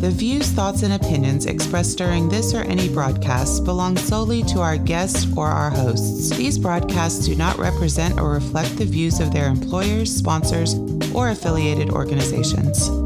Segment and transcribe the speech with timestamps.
[0.00, 4.76] The views, thoughts, and opinions expressed during this or any broadcast belong solely to our
[4.76, 6.28] guests or our hosts.
[6.36, 10.74] These broadcasts do not represent or reflect the views of their employers, sponsors,
[11.14, 13.03] or affiliated organizations.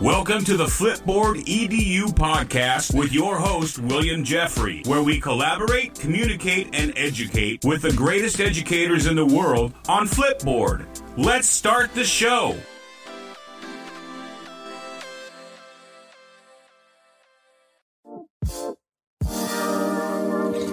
[0.00, 6.70] Welcome to the Flipboard EDU podcast with your host, William Jeffrey, where we collaborate, communicate,
[6.72, 10.86] and educate with the greatest educators in the world on Flipboard.
[11.18, 12.56] Let's start the show.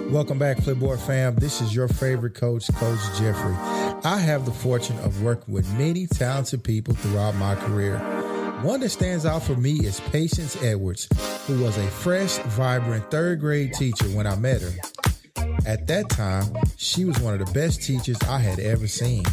[0.09, 1.35] Welcome back, Flipboard fam.
[1.35, 3.55] This is your favorite coach, Coach Jeffrey.
[4.09, 8.16] I have the fortune of working with many talented people throughout my career.
[8.61, 11.07] One that stands out for me is Patience Edwards,
[11.45, 14.73] who was a fresh, vibrant third grade teacher when I met her.
[15.67, 19.23] At that time, she was one of the best teachers I had ever seen.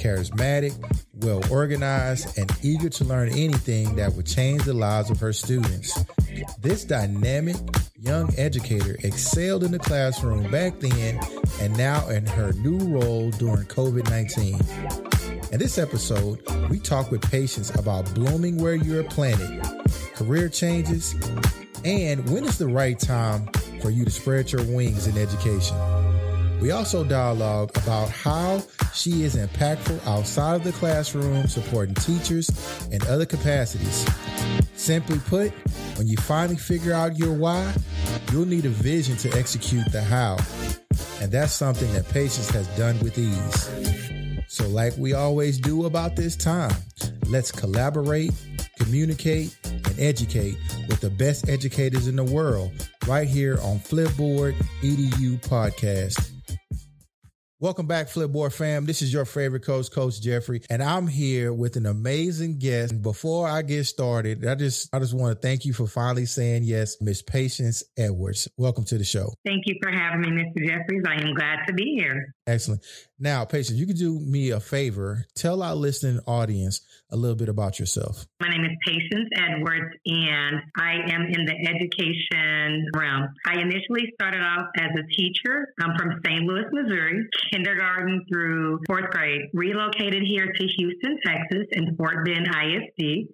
[0.00, 0.72] Charismatic,
[1.16, 6.02] well organized, and eager to learn anything that would change the lives of her students.
[6.58, 7.56] This dynamic
[8.00, 11.20] young educator excelled in the classroom back then
[11.60, 15.13] and now in her new role during COVID 19.
[15.54, 19.62] In this episode, we talk with Patience about blooming where you're planted,
[20.16, 21.14] career changes,
[21.84, 23.46] and when is the right time
[23.80, 25.76] for you to spread your wings in education.
[26.60, 32.50] We also dialogue about how she is impactful outside of the classroom, supporting teachers
[32.90, 34.04] in other capacities.
[34.74, 35.52] Simply put,
[35.96, 37.72] when you finally figure out your why,
[38.32, 40.36] you'll need a vision to execute the how.
[41.20, 44.03] And that's something that Patience has done with ease.
[44.54, 46.76] So, like we always do about this time,
[47.26, 48.30] let's collaborate,
[48.78, 52.70] communicate, and educate with the best educators in the world
[53.08, 56.33] right here on Flipboard EDU Podcast.
[57.64, 58.84] Welcome back, Flipboard fam.
[58.84, 63.00] This is your favorite coach, Coach Jeffrey, and I'm here with an amazing guest.
[63.00, 66.64] Before I get started, I just I just want to thank you for finally saying
[66.64, 68.48] yes, Miss Patience Edwards.
[68.58, 69.32] Welcome to the show.
[69.46, 70.62] Thank you for having me, Mr.
[70.62, 71.04] Jeffries.
[71.08, 72.34] I am glad to be here.
[72.46, 72.84] Excellent.
[73.18, 75.24] Now, Patience, you could do me a favor.
[75.34, 78.26] Tell our listening audience a little bit about yourself.
[78.40, 83.28] My name is Patience Edwards, and I am in the education realm.
[83.46, 85.72] I initially started off as a teacher.
[85.80, 86.42] I'm from St.
[86.42, 89.42] Louis, Missouri, kindergarten through fourth grade.
[89.52, 93.28] Relocated here to Houston, Texas, in Fort Bend ISD.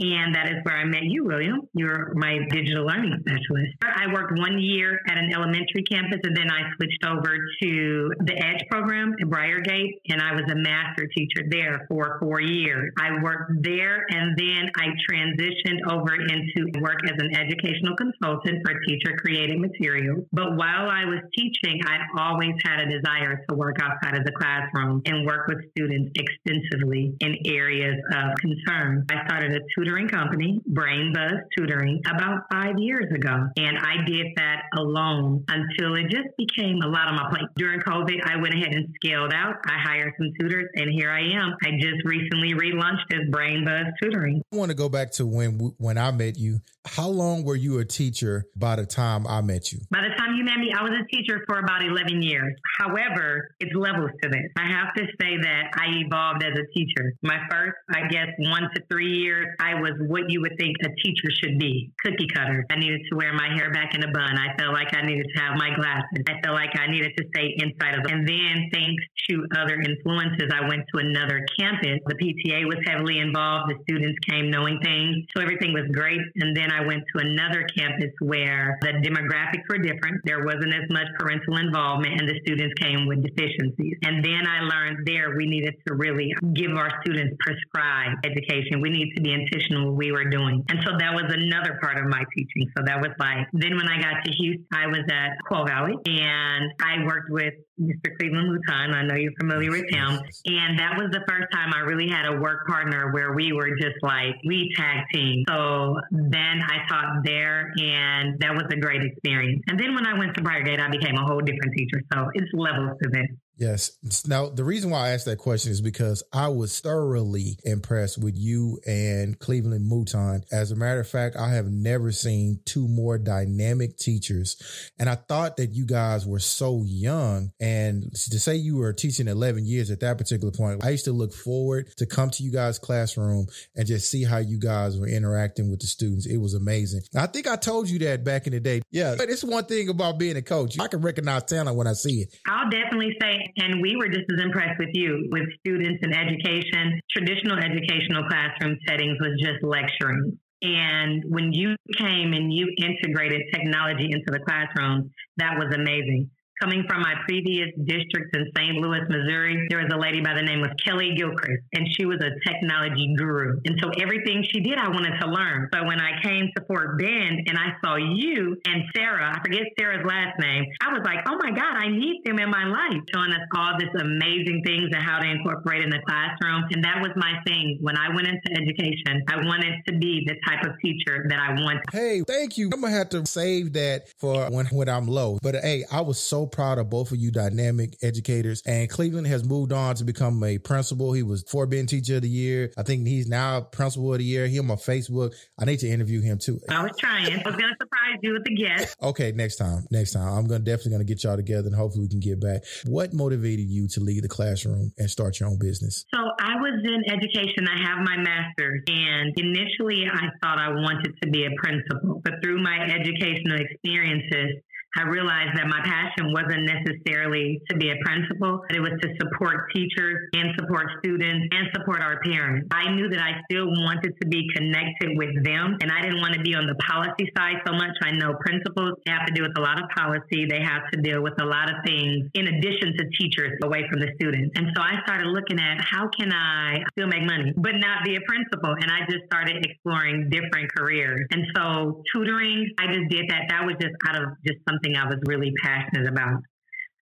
[0.00, 1.68] And that is where I met you, William.
[1.74, 3.76] You're my digital learning specialist.
[3.84, 8.32] I worked one year at an elementary campus and then I switched over to the
[8.32, 12.90] EDGE program at Briargate and I was a master teacher there for four years.
[12.98, 18.80] I worked there and then I transitioned over into work as an educational consultant for
[18.88, 20.24] teacher created materials.
[20.32, 24.32] But while I was teaching, I always had a desire to work outside of the
[24.32, 29.04] classroom and work with students extensively in areas of concern.
[29.10, 33.48] I started a tutor tutoring company, Brain Buzz Tutoring, about five years ago.
[33.56, 37.48] And I did that alone until it just became a lot on my plate.
[37.56, 39.56] During COVID, I went ahead and scaled out.
[39.66, 41.56] I hired some tutors, and here I am.
[41.64, 44.42] I just recently relaunched as Brain Buzz Tutoring.
[44.52, 46.60] I want to go back to when when I met you.
[46.86, 49.80] How long were you a teacher by the time I met you?
[49.90, 52.54] By the time you met me, I was a teacher for about 11 years.
[52.78, 54.48] However, it's levels to this.
[54.56, 57.12] I have to say that I evolved as a teacher.
[57.22, 60.94] My first, I guess, one to three years, I was what you would think a
[61.02, 62.64] teacher should be cookie cutter.
[62.70, 64.38] I needed to wear my hair back in a bun.
[64.38, 66.22] I felt like I needed to have my glasses.
[66.28, 68.20] I felt like I needed to stay inside of them.
[68.20, 72.00] And then, thanks to other influences, I went to another campus.
[72.06, 73.70] The PTA was heavily involved.
[73.70, 75.24] The students came knowing things.
[75.34, 76.20] So everything was great.
[76.36, 80.20] And then I went to another campus where the demographics were different.
[80.24, 83.94] There wasn't as much parental involvement, and the students came with deficiencies.
[84.02, 88.80] And then I learned there we needed to really give our students prescribed education.
[88.82, 90.64] We need to be intentional what we were doing.
[90.68, 92.70] And so that was another part of my teaching.
[92.76, 95.94] So that was like, then when I got to Houston, I was at Quail Valley
[96.06, 98.16] and I worked with Mr.
[98.18, 98.94] Cleveland Mouton.
[98.94, 100.20] I know you're familiar with him.
[100.46, 103.76] And that was the first time I really had a work partner where we were
[103.80, 105.44] just like, we tag team.
[105.48, 109.62] So then I taught there and that was a great experience.
[109.68, 112.02] And then when I went to Briargate, I became a whole different teacher.
[112.12, 113.28] So it's levels to this.
[113.60, 113.92] Yes.
[114.26, 118.34] Now, the reason why I asked that question is because I was thoroughly impressed with
[118.34, 120.44] you and Cleveland Mouton.
[120.50, 124.56] As a matter of fact, I have never seen two more dynamic teachers.
[124.98, 127.52] And I thought that you guys were so young.
[127.60, 131.12] And to say you were teaching 11 years at that particular point, I used to
[131.12, 133.46] look forward to come to you guys' classroom
[133.76, 136.24] and just see how you guys were interacting with the students.
[136.24, 137.02] It was amazing.
[137.14, 138.80] I think I told you that back in the day.
[138.90, 139.16] Yeah.
[139.18, 140.80] But it's one thing about being a coach.
[140.80, 142.34] I can recognize talent when I see it.
[142.48, 147.00] I'll definitely say and we were just as impressed with you with students and education.
[147.10, 150.38] Traditional educational classroom settings was just lecturing.
[150.62, 156.30] And when you came and you integrated technology into the classroom, that was amazing.
[156.60, 158.76] Coming from my previous district in St.
[158.76, 162.20] Louis, Missouri, there was a lady by the name of Kelly Gilchrist, and she was
[162.20, 163.56] a technology guru.
[163.64, 165.70] And so everything she did, I wanted to learn.
[165.72, 169.72] So when I came to Fort Bend and I saw you and Sarah, I forget
[169.78, 173.00] Sarah's last name, I was like, oh my God, I need them in my life,
[173.08, 176.68] showing us all this amazing things and how to incorporate in the classroom.
[176.76, 177.78] And that was my thing.
[177.80, 181.56] When I went into education, I wanted to be the type of teacher that I
[181.56, 181.80] want.
[181.90, 182.68] Hey, thank you.
[182.68, 185.38] I'm gonna have to save that for when, when I'm low.
[185.40, 188.62] But hey, I was so proud of both of you dynamic educators.
[188.66, 191.12] And Cleveland has moved on to become a principal.
[191.12, 192.72] He was Bend Teacher of the Year.
[192.76, 194.46] I think he's now Principal of the Year.
[194.46, 195.34] He on my Facebook.
[195.58, 196.60] I need to interview him too.
[196.68, 197.32] I was trying.
[197.32, 198.96] I was going to surprise you with the guest.
[199.02, 199.86] Okay, next time.
[199.90, 200.28] Next time.
[200.28, 202.62] I'm gonna definitely going to get y'all together and hopefully we can get back.
[202.86, 206.04] What motivated you to leave the classroom and start your own business?
[206.14, 207.68] So I was in education.
[207.68, 208.82] I have my master's.
[208.88, 212.20] And initially, I thought I wanted to be a principal.
[212.24, 214.62] But through my educational experiences,
[214.96, 219.08] I realized that my passion wasn't necessarily to be a principal, but it was to
[219.22, 222.66] support teachers and support students and support our parents.
[222.74, 226.34] I knew that I still wanted to be connected with them, and I didn't want
[226.34, 227.94] to be on the policy side so much.
[228.02, 231.22] I know principals have to deal with a lot of policy, they have to deal
[231.22, 234.58] with a lot of things in addition to teachers away from the students.
[234.58, 238.16] And so I started looking at how can I still make money, but not be
[238.16, 238.74] a principal.
[238.74, 241.22] And I just started exploring different careers.
[241.30, 243.46] And so tutoring, I just did that.
[243.50, 246.40] That was just out of just something something I was really passionate about.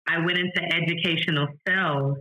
[0.08, 2.19] I went into educational sales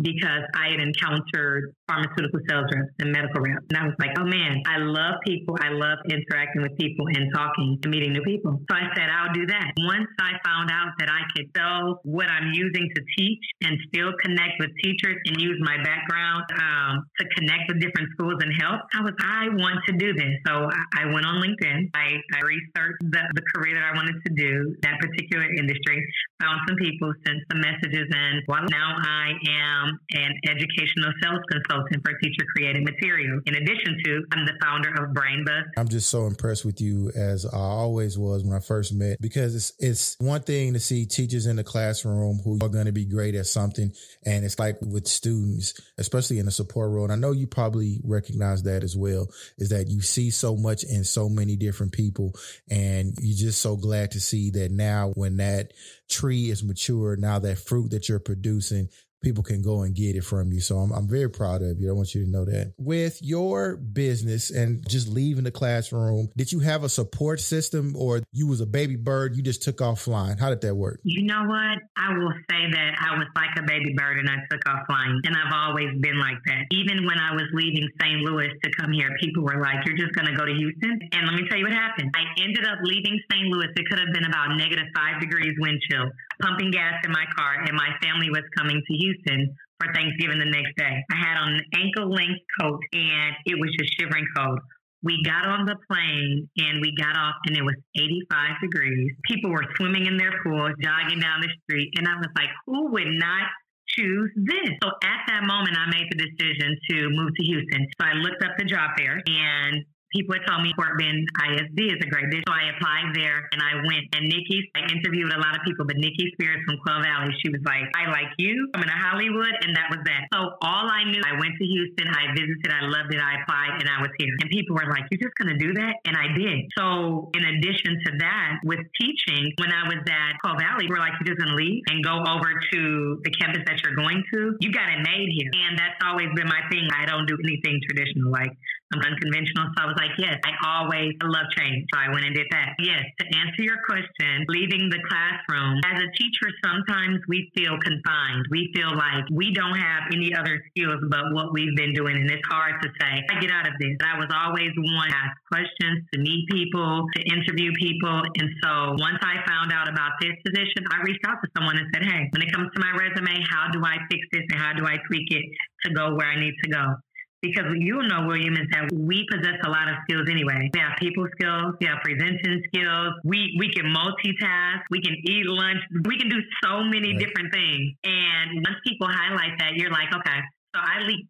[0.00, 3.66] because I had encountered pharmaceutical sales reps and medical reps.
[3.68, 5.56] And I was like, oh man, I love people.
[5.60, 8.56] I love interacting with people and talking and meeting new people.
[8.70, 9.72] So I said, I'll do that.
[9.84, 14.12] Once I found out that I could sell what I'm using to teach and still
[14.24, 18.80] connect with teachers and use my background um, to connect with different schools and help,
[18.96, 20.32] I was, I want to do this.
[20.46, 21.92] So I, I went on LinkedIn.
[21.92, 26.00] I, I researched the, the career that I wanted to do, that particular industry,
[26.40, 31.81] found some people, sent some messages, and well, now I am an educational sales consultant
[31.90, 33.40] for teacher created material.
[33.46, 35.64] In addition to, I'm the founder of Brain Buzz.
[35.76, 39.54] I'm just so impressed with you as I always was when I first met because
[39.54, 43.04] it's it's one thing to see teachers in the classroom who are going to be
[43.04, 43.92] great at something,
[44.24, 47.04] and it's like with students, especially in the support role.
[47.04, 49.28] And I know you probably recognize that as well.
[49.58, 52.34] Is that you see so much in so many different people,
[52.70, 55.72] and you're just so glad to see that now when that
[56.08, 58.88] tree is mature, now that fruit that you're producing
[59.22, 60.60] people can go and get it from you.
[60.60, 61.88] So I'm, I'm very proud of you.
[61.88, 62.74] I want you to know that.
[62.78, 68.20] With your business and just leaving the classroom, did you have a support system or
[68.32, 69.36] you was a baby bird?
[69.36, 70.38] You just took off flying.
[70.38, 71.00] How did that work?
[71.04, 71.78] You know what?
[71.96, 75.20] I will say that I was like a baby bird and I took off flying.
[75.24, 76.66] And I've always been like that.
[76.72, 78.20] Even when I was leaving St.
[78.22, 80.98] Louis to come here, people were like, you're just going to go to Houston?
[81.12, 82.10] And let me tell you what happened.
[82.14, 83.46] I ended up leaving St.
[83.48, 83.68] Louis.
[83.76, 86.10] It could have been about negative five degrees wind chill,
[86.42, 89.54] pumping gas in my car, and my family was coming to Houston.
[89.82, 90.94] For Thanksgiving the next day.
[91.10, 94.60] I had on an ankle length coat and it was just shivering cold.
[95.02, 99.10] We got on the plane and we got off and it was 85 degrees.
[99.26, 101.90] People were swimming in their pools, jogging down the street.
[101.98, 103.50] And I was like, who would not
[103.88, 104.70] choose this?
[104.78, 107.82] So at that moment, I made the decision to move to Houston.
[107.98, 111.80] So I looked up the job fair and people had told me Fort Bend ISD
[111.96, 112.44] is a great dish.
[112.46, 114.12] So I applied there and I went.
[114.12, 117.48] And Nikki, I interviewed a lot of people, but Nikki Spears from Quail Valley, she
[117.48, 118.68] was like, I like you.
[118.76, 119.56] I'm in Hollywood.
[119.64, 120.28] And that was that.
[120.32, 123.80] So all I knew, I went to Houston, I visited, I loved it, I applied,
[123.80, 124.32] and I was here.
[124.40, 126.04] And people were like, You're just going to do that?
[126.04, 126.68] And I did.
[126.76, 131.16] So in addition to that, with teaching, when I was at Quail Valley, we're like,
[131.20, 132.80] You're just going to leave and go over to
[133.24, 134.56] the campus that you're going to.
[134.60, 135.50] You got it made here.
[135.52, 136.84] And that's always been my thing.
[136.92, 138.30] I don't do anything traditional.
[138.30, 138.52] Like,
[138.92, 139.72] I'm unconventional.
[139.76, 141.86] So I was like, yes, I always love change.
[141.92, 142.76] So I went and did that.
[142.80, 148.46] Yes, to answer your question, leaving the classroom, as a teacher, sometimes we feel confined.
[148.50, 152.16] We feel like we don't have any other skills but what we've been doing.
[152.16, 153.96] And it's hard to say, I get out of this.
[154.02, 158.22] I was always one to ask questions, to meet people, to interview people.
[158.38, 161.86] And so once I found out about this position, I reached out to someone and
[161.94, 164.72] said, hey, when it comes to my resume, how do I fix this and how
[164.72, 165.44] do I tweak it
[165.84, 166.96] to go where I need to go?
[167.42, 170.70] Because you'll know, William, is that we possess a lot of skills anyway.
[170.72, 175.46] We have people skills, we have presenting skills, we, we can multitask, we can eat
[175.46, 177.18] lunch, we can do so many right.
[177.18, 177.98] different things.
[178.04, 180.38] And once people highlight that, you're like, okay,
[180.74, 181.28] so I leap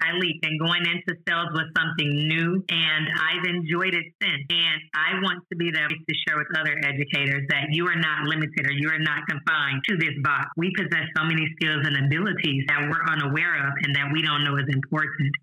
[0.00, 4.44] I leap and going into sales was something new and I've enjoyed it since.
[4.48, 8.24] And I want to be there to share with other educators that you are not
[8.30, 10.46] limited or you are not confined to this box.
[10.56, 14.44] We possess so many skills and abilities that we're unaware of and that we don't
[14.44, 15.34] know is important.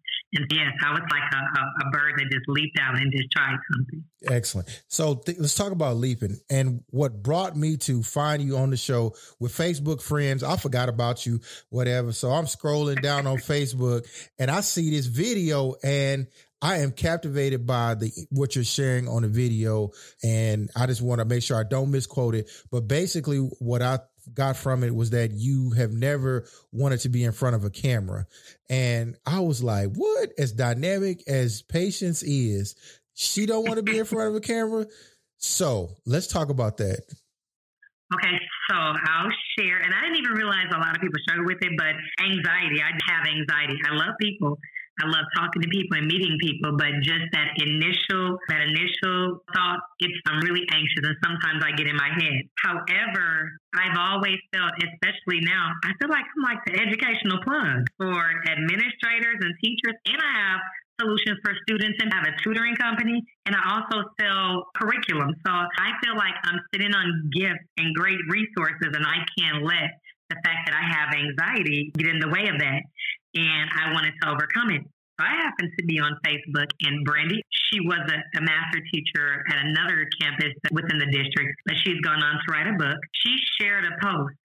[0.52, 3.58] Yes, I was like a, a, a bird that just leaped out and just tried
[3.72, 4.04] something.
[4.28, 4.84] Excellent.
[4.88, 8.78] So th- let's talk about leaping and what brought me to find you on the
[8.78, 10.44] show with Facebook friends.
[10.44, 11.40] I forgot about you,
[11.70, 12.12] whatever.
[12.12, 14.06] So I'm scrolling down on Facebook
[14.38, 16.28] and I see this video and
[16.62, 19.92] I am captivated by the what you're sharing on the video,
[20.24, 22.50] and I just want to make sure I don't misquote it.
[22.72, 24.00] But basically, what I
[24.34, 27.70] got from it was that you have never wanted to be in front of a
[27.70, 28.28] camera,
[28.70, 32.76] and I was like, "What?" As dynamic as Patience is,
[33.14, 34.86] she don't want to be in front of a camera.
[35.38, 37.04] So let's talk about that.
[38.14, 38.38] Okay,
[38.70, 41.72] so I'll share, and I didn't even realize a lot of people struggle with it,
[41.78, 42.82] but anxiety.
[42.82, 43.80] I have anxiety.
[43.84, 44.60] I love people,
[45.02, 49.80] I love talking to people and meeting people, but just that initial, that initial thought,
[50.00, 52.48] it's, I'm really anxious and sometimes I get in my head.
[52.64, 58.24] However, I've always felt, especially now, I feel like I'm like the educational plug for
[58.48, 60.00] administrators and teachers.
[60.08, 60.60] And I have
[61.02, 63.20] solutions for students and have a tutoring company.
[63.46, 65.36] And I also sell curriculum.
[65.46, 70.00] So I feel like I'm sitting on gifts and great resources and I can't let
[70.30, 72.82] the fact that I have anxiety get in the way of that
[73.36, 74.82] and I wanted to overcome it.
[75.20, 79.46] So I happened to be on Facebook, and Brandy, she was a, a, master teacher
[79.48, 83.00] at another campus within the district, but she's gone on to write a book.
[83.24, 84.36] She shared a post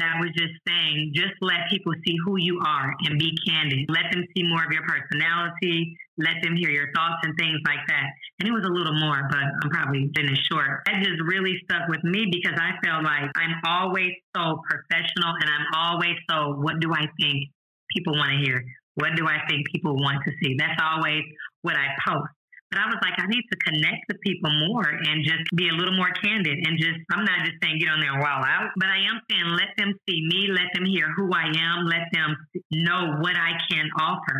[0.00, 3.84] that was just saying, just let people see who you are and be candid.
[3.88, 5.94] Let them see more of your personality.
[6.16, 8.08] Let them hear your thoughts and things like that.
[8.40, 10.80] And it was a little more, but I'm probably finished short.
[10.86, 15.48] That just really stuck with me because I felt like I'm always so professional and
[15.52, 17.52] I'm always so, what do I think?
[17.94, 18.64] People want to hear?
[18.94, 20.56] What do I think people want to see?
[20.58, 21.22] That's always
[21.62, 22.30] what I post.
[22.70, 25.74] But I was like, I need to connect with people more and just be a
[25.74, 28.70] little more candid and just, I'm not just saying get on there and wow out,
[28.76, 32.06] but I am saying let them see me, let them hear who I am, let
[32.12, 32.36] them
[32.70, 34.38] know what I can offer.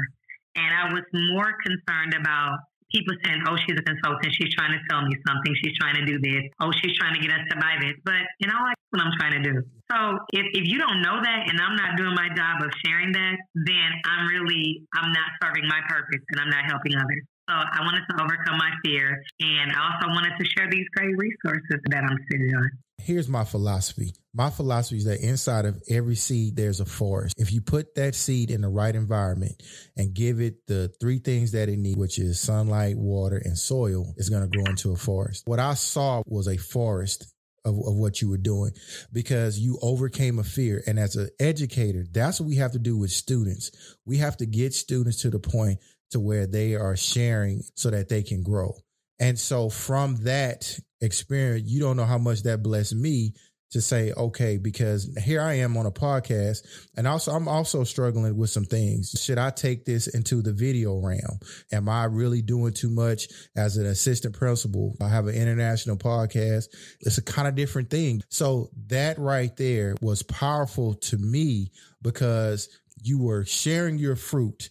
[0.54, 1.02] And I was
[1.34, 2.58] more concerned about
[2.92, 4.30] people saying, oh, she's a consultant.
[4.34, 5.52] She's trying to sell me something.
[5.62, 6.50] She's trying to do this.
[6.60, 7.94] Oh, she's trying to get us to buy this.
[8.04, 9.54] But, you know, that's what I'm trying to do.
[9.90, 9.98] So
[10.32, 13.36] if, if you don't know that and I'm not doing my job of sharing that,
[13.54, 17.22] then I'm really, I'm not serving my purpose and I'm not helping others.
[17.48, 21.16] So I wanted to overcome my fear and I also wanted to share these great
[21.18, 22.70] resources that I'm sitting on.
[22.98, 24.14] Here's my philosophy.
[24.32, 27.34] My philosophy is that inside of every seed, there's a forest.
[27.36, 29.60] If you put that seed in the right environment
[29.96, 34.14] and give it the three things that it needs, which is sunlight, water, and soil,
[34.16, 35.42] it's going to grow into a forest.
[35.46, 37.34] What I saw was a forest
[37.64, 38.70] of, of what you were doing
[39.12, 40.82] because you overcame a fear.
[40.86, 43.72] And as an educator, that's what we have to do with students.
[44.06, 45.80] We have to get students to the point
[46.12, 48.74] to where they are sharing so that they can grow.
[49.18, 53.34] And so from that experience, you don't know how much that blessed me
[53.70, 58.36] to say, okay, because here I am on a podcast and also I'm also struggling
[58.36, 59.10] with some things.
[59.22, 61.38] Should I take this into the video realm?
[61.72, 64.96] Am I really doing too much as an assistant principal?
[65.00, 66.66] I have an international podcast.
[67.00, 68.22] It's a kind of different thing.
[68.28, 71.70] So that right there was powerful to me
[72.02, 72.68] because
[73.02, 74.68] you were sharing your fruit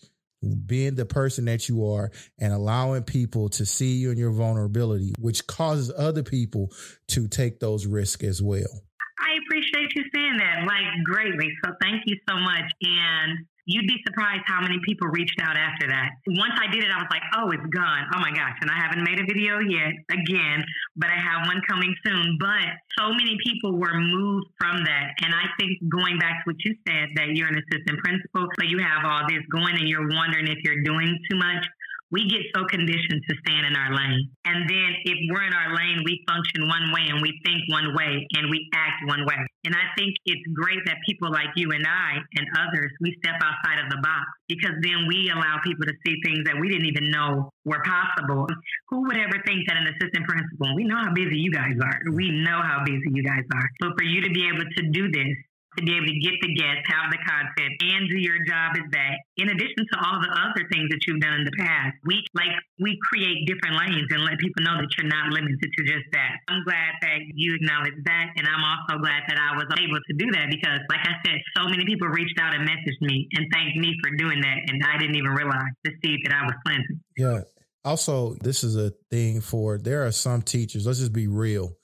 [0.66, 5.14] being the person that you are and allowing people to see you and your vulnerability,
[5.20, 6.72] which causes other people
[7.10, 8.84] to take those risks as well.
[9.80, 11.48] Appreciate you saying that, like greatly.
[11.64, 12.68] So thank you so much.
[12.84, 16.20] And you'd be surprised how many people reached out after that.
[16.28, 18.04] Once I did it, I was like, oh, it's gone.
[18.12, 18.60] Oh my gosh.
[18.60, 20.66] And I haven't made a video yet again,
[20.98, 22.36] but I have one coming soon.
[22.40, 25.16] But so many people were moved from that.
[25.24, 28.68] And I think going back to what you said, that you're an assistant principal, but
[28.68, 31.64] you have all this going and you're wondering if you're doing too much
[32.12, 34.34] we get so conditioned to stand in our lane.
[34.46, 37.94] And then if we're in our lane, we function one way and we think one
[37.94, 39.38] way and we act one way.
[39.66, 43.36] And I think it's great that people like you and I and others, we step
[43.44, 46.88] outside of the box because then we allow people to see things that we didn't
[46.88, 48.48] even know were possible.
[48.90, 52.00] Who would ever think that an assistant principal, we know how busy you guys are.
[52.14, 53.68] We know how busy you guys are.
[53.80, 55.36] But for you to be able to do this
[55.78, 58.88] to be able to get the guests, have the content, and do your job as
[58.92, 59.22] that.
[59.38, 62.52] In addition to all the other things that you've done in the past, we like
[62.82, 66.42] we create different lanes and let people know that you're not limited to just that.
[66.50, 70.14] I'm glad that you acknowledge that, and I'm also glad that I was able to
[70.18, 73.46] do that because, like I said, so many people reached out and messaged me and
[73.54, 76.58] thanked me for doing that, and I didn't even realize the seed that I was
[76.66, 77.00] planting.
[77.18, 77.42] Yeah.
[77.86, 80.86] Also, this is a thing for there are some teachers.
[80.86, 81.78] Let's just be real.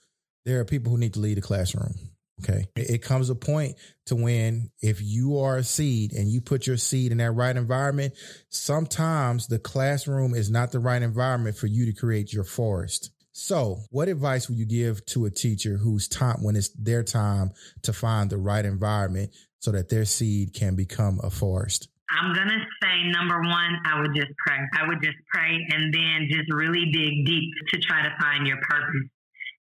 [0.44, 1.96] There are people who need to leave the classroom
[2.44, 2.66] Okay.
[2.76, 3.76] It comes a point
[4.08, 7.56] to when if you are a seed and you put your seed in that right
[7.56, 8.14] environment,
[8.50, 13.12] sometimes the classroom is not the right environment for you to create your forest.
[13.32, 17.52] So, what advice would you give to a teacher who's time when it's their time
[17.84, 21.90] to find the right environment so that their seed can become a forest?
[22.10, 24.58] I'm to say number one, I would just pray.
[24.80, 28.58] I would just pray and then just really dig deep to try to find your
[28.70, 29.10] purpose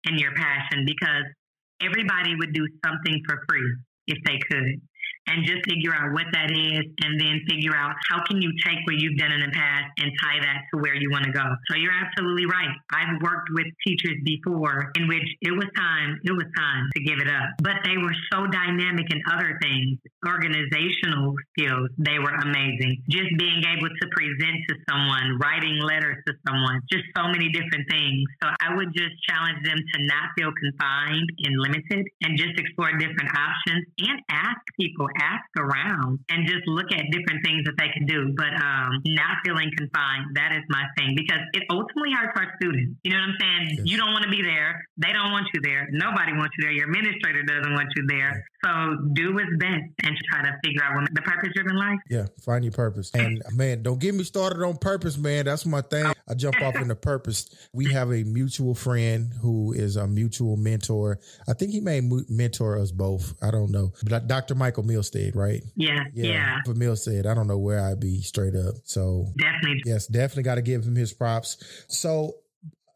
[0.06, 1.24] and your passion because
[1.86, 3.76] everybody would do something for free
[4.08, 4.82] if they could
[5.28, 8.80] and just figure out what that is and then figure out how can you take
[8.86, 11.44] what you've done in the past and tie that to where you want to go.
[11.70, 12.74] So you're absolutely right.
[12.92, 17.20] I've worked with teachers before in which it was time, it was time to give
[17.20, 17.56] it up.
[17.64, 23.04] But they were so dynamic in other things, organizational skills, they were amazing.
[23.10, 27.88] Just being able to present to someone, writing letters to someone, just so many different
[27.90, 28.24] things.
[28.44, 32.92] So I would just challenge them to not feel confined and limited and just explore
[32.98, 37.90] different options and ask people ask around and just look at different things that they
[37.94, 40.36] can do, but um, not feeling confined.
[40.36, 43.00] That is my thing because it ultimately hurts our students.
[43.04, 43.64] You know what I'm saying?
[43.78, 43.88] Yes.
[43.88, 44.86] You don't want to be there.
[44.98, 45.90] They don't want you there.
[45.92, 46.74] Nobody wants you there.
[46.74, 48.46] Your administrator doesn't want you there.
[48.64, 52.00] So do what's best and try to figure out what the purpose driven life.
[52.10, 53.12] Yeah, find your purpose.
[53.14, 55.46] And man, don't get me started on purpose, man.
[55.46, 56.06] That's my thing.
[56.30, 57.50] I jump off into purpose.
[57.74, 61.20] We have a mutual friend who is a mutual mentor.
[61.48, 63.34] I think he may mentor us both.
[63.42, 63.92] I don't know.
[64.06, 64.56] But Dr.
[64.56, 65.64] Michael Milstead, right?
[65.76, 66.04] Yeah.
[66.14, 66.32] Yeah.
[66.32, 66.58] yeah.
[66.66, 68.76] For Milstead, I don't know where I'd be straight up.
[68.84, 69.82] So definitely.
[69.86, 71.58] Yes, definitely got to give him his props.
[71.88, 72.34] So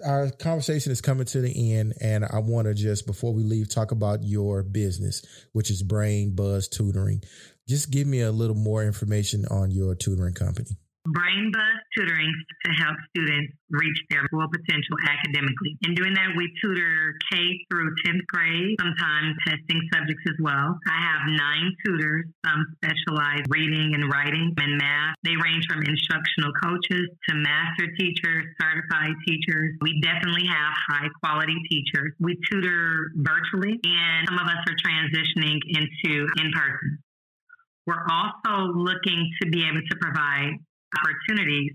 [0.05, 3.69] our conversation is coming to the end, and I want to just before we leave
[3.69, 7.23] talk about your business, which is Brain Buzz Tutoring.
[7.67, 10.77] Just give me a little more information on your tutoring company.
[11.07, 12.33] Brain Buzz Tutoring
[12.65, 15.79] to help students reach their full potential academically.
[15.87, 20.75] In doing that, we tutor K through 10th grade, sometimes testing subjects as well.
[20.83, 22.25] I have nine tutors.
[22.43, 25.15] Some specialize reading and writing and math.
[25.23, 29.79] They range from instructional coaches to master teachers, certified teachers.
[29.79, 32.11] We definitely have high quality teachers.
[32.19, 36.99] We tutor virtually, and some of us are transitioning into in person.
[37.87, 40.59] We're also looking to be able to provide
[40.95, 41.71] opportunities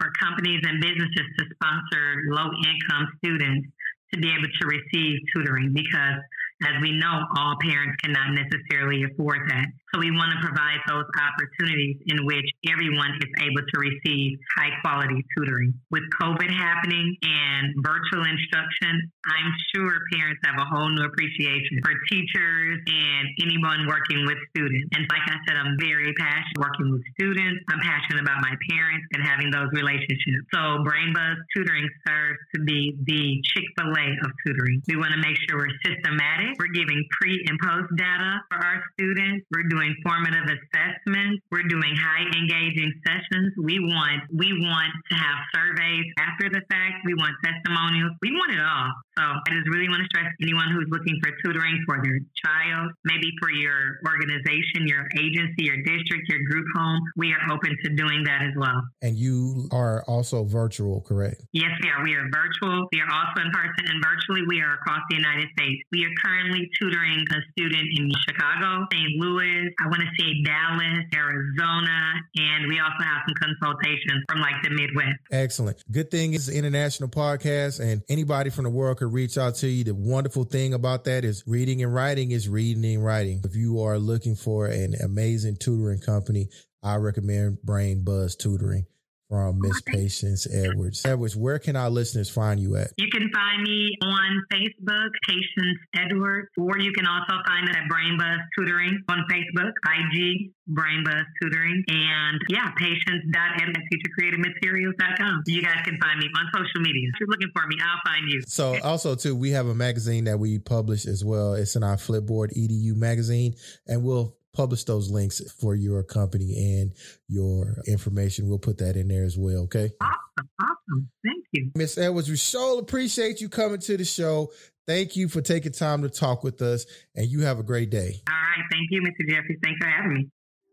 [0.00, 3.68] for companies and businesses to sponsor low income students
[4.12, 6.18] to be able to receive tutoring because
[6.62, 9.66] as we know, all parents cannot necessarily afford that.
[9.94, 14.74] So we want to provide those opportunities in which everyone is able to receive high
[14.82, 15.70] quality tutoring.
[15.94, 21.94] With COVID happening and virtual instruction, I'm sure parents have a whole new appreciation for
[22.10, 24.90] teachers and anyone working with students.
[24.98, 27.62] And like I said, I'm very passionate working with students.
[27.70, 30.42] I'm passionate about my parents and having those relationships.
[30.50, 34.82] So Brain Buzz Tutoring serves to be the Chick-fil-A of tutoring.
[34.90, 36.58] We want to make sure we're systematic.
[36.58, 39.46] We're giving pre and post data for our students.
[39.54, 41.42] We're doing doing formative assessments.
[41.50, 43.52] We're doing high engaging sessions.
[43.60, 47.04] We want we want to have surveys after the fact.
[47.04, 48.12] We want testimonials.
[48.22, 48.92] We want it all.
[49.18, 52.90] So I just really want to stress anyone who's looking for tutoring for their child,
[53.04, 57.00] maybe for your organization, your agency, your district, your group home.
[57.16, 58.82] We are open to doing that as well.
[59.02, 61.44] And you are also virtual, correct?
[61.52, 62.02] Yes, we are.
[62.02, 62.88] We are virtual.
[62.92, 65.82] We are also in person and virtually we are across the United States.
[65.92, 69.20] We are currently tutoring a student in Chicago, St.
[69.20, 74.62] Louis, I want to say Dallas, Arizona, and we also have some consultations from like
[74.62, 75.18] the Midwest.
[75.30, 75.82] Excellent.
[75.90, 79.84] Good thing is international podcast, and anybody from the world could reach out to you.
[79.84, 83.40] The wonderful thing about that is reading and writing is reading and writing.
[83.44, 86.48] If you are looking for an amazing tutoring company,
[86.82, 88.86] I recommend Brain Buzz Tutoring
[89.28, 91.04] from oh, Miss Patience Edwards.
[91.04, 92.92] Edwards, where can our listeners find you at?
[92.98, 97.88] You can find me on Facebook, Patience Edwards, or you can also find it at
[97.88, 105.42] Brain Buzz Tutoring on Facebook, IG, Brain Buzz Tutoring, and yeah, patience.ed at teachercreativematerials.com.
[105.46, 107.08] You guys can find me on social media.
[107.12, 108.42] If you're looking for me, I'll find you.
[108.46, 111.54] So also too, we have a magazine that we publish as well.
[111.54, 113.54] It's in our Flipboard EDU magazine,
[113.86, 116.92] and we'll publish those links for your company and
[117.28, 118.48] your information.
[118.48, 119.62] We'll put that in there as well.
[119.64, 119.90] Okay.
[120.00, 120.48] Awesome.
[120.60, 121.10] Awesome.
[121.24, 121.70] Thank you.
[121.76, 124.50] Miss Edwards, we so appreciate you coming to the show.
[124.86, 128.20] Thank you for taking time to talk with us and you have a great day.
[128.28, 128.64] All right.
[128.70, 129.28] Thank you, Mr.
[129.28, 129.58] Jeffries.
[129.62, 130.30] Thanks for having me.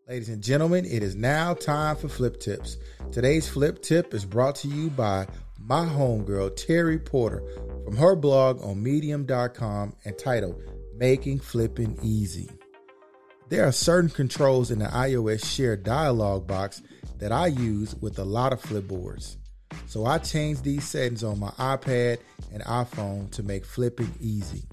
[0.07, 2.77] Ladies and gentlemen, it is now time for Flip Tips.
[3.11, 5.25] Today's Flip Tip is brought to you by
[5.57, 7.43] my homegirl, Terry Porter,
[7.85, 10.61] from her blog on medium.com entitled
[10.97, 12.49] Making Flipping Easy.
[13.51, 16.81] There are certain controls in the iOS Share dialog box
[17.19, 19.35] that I use with a lot of flipboards.
[19.87, 22.19] So I changed these settings on my iPad
[22.53, 24.63] and iPhone to make flipping easy.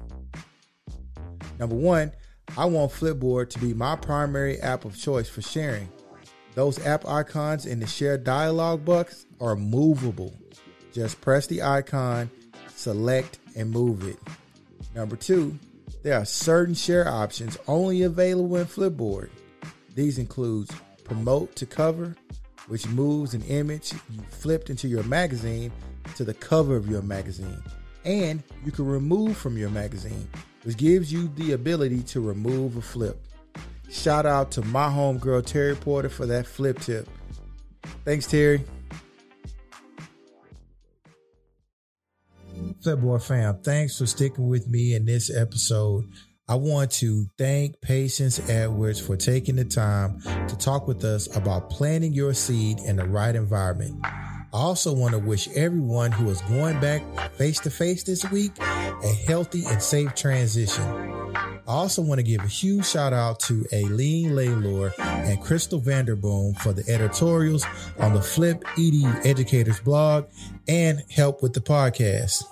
[1.59, 2.12] Number one,
[2.57, 5.88] I want Flipboard to be my primary app of choice for sharing.
[6.55, 10.33] Those app icons in the share dialog box are movable.
[10.93, 12.31] Just press the icon,
[12.77, 14.19] select, and move it.
[14.95, 15.59] Number two,
[16.03, 19.31] there are certain share options only available in Flipboard.
[19.95, 20.69] These include
[21.05, 22.15] promote to cover,
[22.69, 25.73] which moves an image you flipped into your magazine
[26.17, 27.63] to the cover of your magazine.
[28.05, 30.29] And you can remove from your magazine,
[30.65, 33.21] which gives you the ability to remove a flip.
[33.91, 37.09] Shout out to my homegirl Terry Porter for that flip tip.
[38.05, 38.65] Thanks, Terry.
[42.85, 46.05] Flipboard fam, thanks for sticking with me in this episode.
[46.49, 51.71] I want to thank Patience Edwards for taking the time to talk with us about
[51.71, 54.01] planting your seed in the right environment.
[54.05, 58.53] I also want to wish everyone who is going back face to face this week
[58.61, 60.85] a healthy and safe transition.
[61.35, 66.59] I also want to give a huge shout out to Aileen Laylor and Crystal Vanderboom
[66.61, 67.67] for the editorials
[67.99, 70.29] on the Flip EDU Educators blog
[70.67, 72.45] and help with the podcast.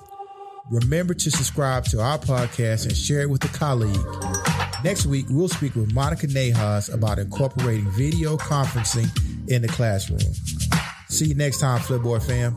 [0.70, 3.96] Remember to subscribe to our podcast and share it with a colleague.
[4.82, 9.08] Next week, we'll speak with Monica Nahas about incorporating video conferencing
[9.48, 10.20] in the classroom.
[11.08, 12.54] See you next time, Flipboard fam.